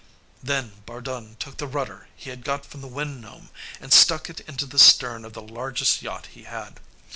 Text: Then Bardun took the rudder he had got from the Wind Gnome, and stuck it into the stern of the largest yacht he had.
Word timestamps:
Then 0.41 0.81
Bardun 0.87 1.35
took 1.37 1.57
the 1.57 1.67
rudder 1.67 2.07
he 2.15 2.31
had 2.31 2.43
got 2.43 2.65
from 2.65 2.81
the 2.81 2.87
Wind 2.87 3.21
Gnome, 3.21 3.49
and 3.79 3.93
stuck 3.93 4.31
it 4.31 4.39
into 4.39 4.65
the 4.65 4.79
stern 4.79 5.23
of 5.23 5.33
the 5.33 5.43
largest 5.43 6.01
yacht 6.01 6.25
he 6.31 6.41
had. 6.45 6.79